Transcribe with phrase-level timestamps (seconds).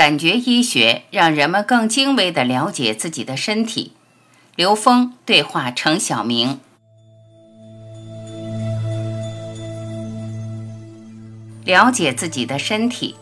[0.00, 3.92] 感觉医学让人们更精微地了解自己的身体。
[4.56, 6.58] 刘峰对话程晓明。
[11.66, 13.14] 了解自己的身体。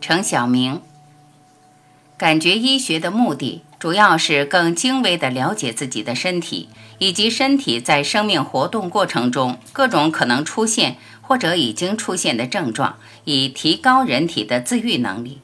[0.00, 0.80] 程晓明。
[2.16, 15.42] 感觉医学的目的主要是更精微地了解自己的身体，以及身体在生命活动过程中各种可能出现或者已经出现的症状，以提高人体的自愈能力。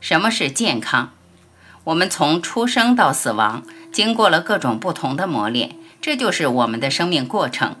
[0.00, 1.12] 什么是健康？
[1.84, 7.76] 我们从出生到死亡，经过了各种不同的磨练，这就是我们的生命过程。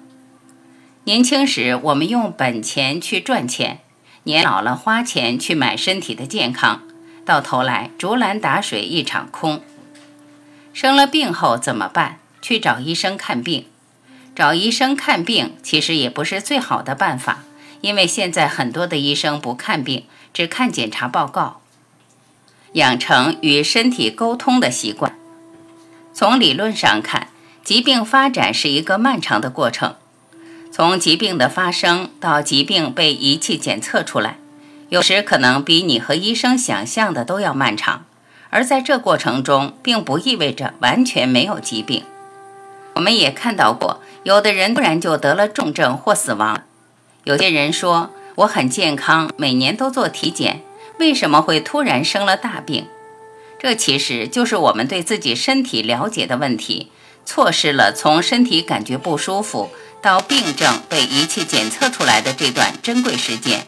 [1.04, 3.78] 年轻时，我们用本钱去赚钱；
[4.24, 6.82] 年老了，花钱去买身体的健康，
[7.24, 9.62] 到头来竹篮打水一场空。
[10.72, 12.18] 生了病后怎么办？
[12.40, 13.66] 去找医生看病。
[14.34, 17.44] 找医生看病其实也不是最好的办法，
[17.80, 21.57] 因为现在很多的医生不看病，只看检查报告。
[22.72, 25.16] 养成与身体沟通的习惯。
[26.12, 27.28] 从理论上看，
[27.62, 29.94] 疾病发展是一个漫长的过程。
[30.70, 34.38] 从疾病的发生到疾病被仪器检测出来，
[34.88, 38.04] 有时可能比你和医生想象的都要漫长。
[38.50, 42.04] 而在这过程中，并不意味着完全没有疾病。
[42.94, 46.62] 我们也看到过，有的人突然就得了重症或死亡。
[47.24, 50.62] 有些人说：“我很健康，每年都做体检。”
[50.98, 52.86] 为什么会突然生了大病？
[53.58, 56.90] 这其实就是我们对自己身体了解的问题，
[57.24, 59.70] 错失了从身体感觉不舒服
[60.00, 63.66] 到病症被仪器检测出来的这段珍贵时间。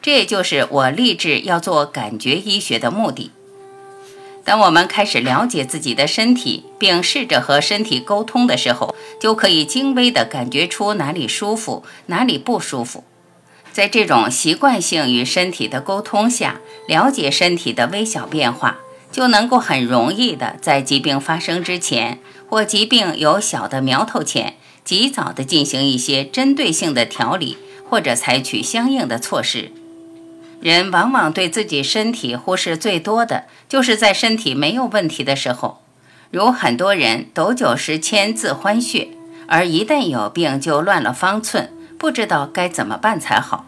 [0.00, 3.30] 这也就是我立志要做感觉医学的目的。
[4.44, 13.04] 当我们开始了解自己的身体，并试着和身体沟通的时候，就可以精微地感觉出哪里舒服，哪里不舒服。
[13.72, 18.78] 在这种习惯性与身体的沟通下，了解身体的微小变化，
[19.10, 22.18] 就能够很容易的在疾病发生之前
[22.48, 27.56] 或疾病有小的苗头前，及早的进行一些针对性的调理，
[27.88, 29.72] 或者采取相应的措施。
[30.60, 35.80] 人往往对自己身体忽视最多的就是在身体没有问题的时候，
[36.30, 39.08] 如很多人斗酒十千自欢血，
[39.48, 41.72] 而一旦有病就乱了方寸。
[42.02, 43.64] 不知道该怎么办才好，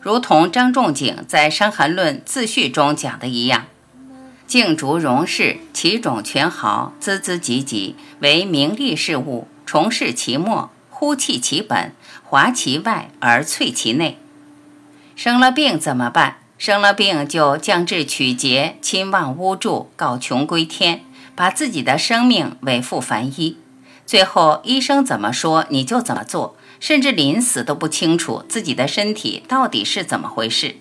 [0.00, 3.64] 如同张仲景在《伤寒论自序》中讲的一样
[4.46, 11.90] ：“静竹荣氏，其种全毫，孜孜汲汲，为名利事物，重视其末，忽弃其本，
[12.22, 14.18] 华其外而萃其内。”
[15.16, 16.36] 生了病怎么办？
[16.58, 21.00] 生了病就降智取节，亲望巫祝，告穷归天，
[21.34, 23.56] 把自己的生命委付凡医。
[24.08, 26.56] 最后医生怎么说，你就怎么做。
[26.80, 30.76] 甚至临死都不清楚自己的身体到底是怎么回事。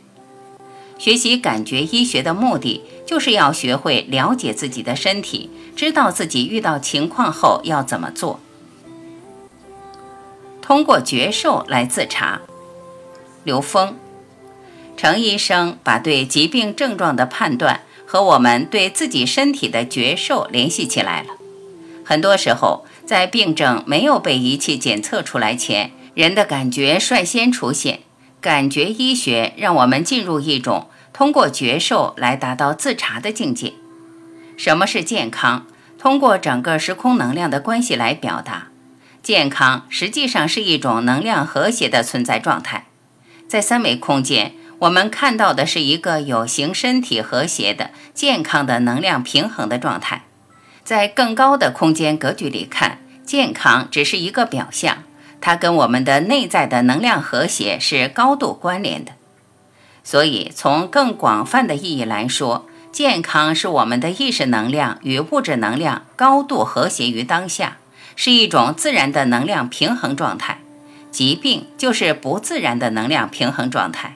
[0.98, 8.40] 学习感觉医学的目的，就是要学会了解自己的身体，知道自己遇到情况后要怎么做。
[10.62, 12.40] 通过觉受来自查。
[13.44, 13.96] 刘峰，
[14.96, 21.30] 程医生把对疾病症状的判断和我们对自己身体的觉受联系起来了。
[22.08, 22.86] 很多时候。
[23.08, 28.02] 在病症没有被仪器检测出来前，人的感觉率先出现。
[28.42, 33.72] 感觉医学让我们进入一种通过觉受来达到自查的境界。
[34.58, 35.66] 什么是健康？
[35.98, 38.68] 通过整个时空能量的关系来表达。
[39.24, 42.88] 健康实际上是一种能量和谐的存在状态。
[43.48, 50.24] 在三维空间，我们看到的是一个有形身体和谐的、健康的能量平衡的状态。
[50.88, 55.04] 在更高的空间格局里看，健康只是一个表象，
[55.42, 59.12] 它跟我们的内在的能量和谐是高度关联的。
[60.06, 67.80] 所以，从更广泛的意义来说，健康是我们的意识能量与物质能量高度和谐于当下，
[68.16, 70.60] 是一种自然的能量平衡状态。
[71.12, 74.16] 疾病就是不自然的能量平衡状态，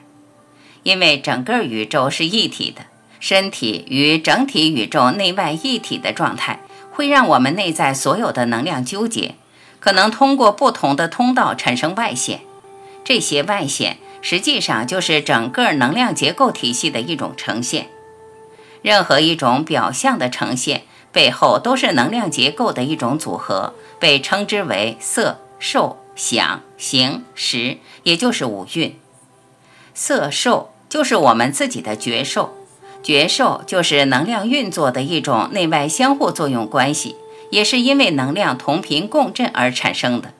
[0.84, 2.86] 因为整个宇宙是一体的。
[3.22, 6.58] 身体与整体宇宙内外一体的状态，
[6.90, 9.36] 会让我们内在所有的能量纠结，
[9.78, 12.40] 可能通过不同的通道产生外显。
[13.04, 17.86] 这些外显实际上就是整个能量结构体系的一种呈现。
[18.82, 20.82] 任何一种表象的呈现
[21.12, 28.98] 背后，都是能量结构的一种组合，被称之为色、受、想、行、识，也就是五蕴。
[29.94, 32.56] 色受就是我们自己的觉受，
[33.02, 37.16] 觉受就是能量运作的一种内外相互作用关系，
[37.50, 40.32] 也是因为能量同频共振而产生的。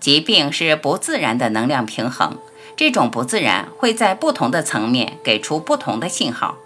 [0.00, 2.38] 疾病是不自然的能量平衡，
[2.74, 6.56] 这种不自然会在不同的层面给出不同的信号。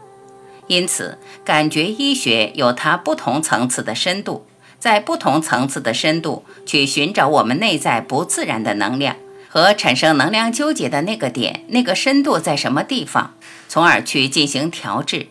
[0.68, 4.46] 因此，感觉医学有它不同层次的深度，
[4.78, 9.16] 在不同层次的深度去寻找我们内在不自然的能量
[9.54, 13.34] 和产生能量纠结的那个点，那个深度在什么地方，
[13.68, 15.28] 从而去进行调制。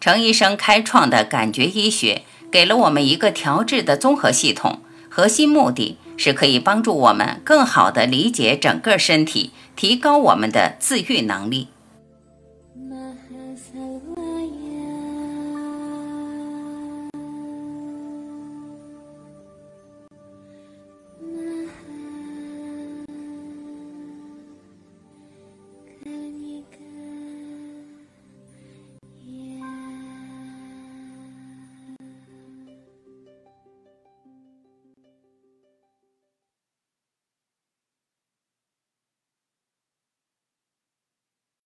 [0.00, 4.80] 程医生开创的感觉医学给了我们一个调制的综合系统，
[5.10, 11.68] 核心目的是可以帮助我们更好地理解整个身体，提高我们的自愈能力。